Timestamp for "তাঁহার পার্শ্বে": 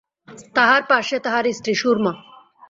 0.55-1.17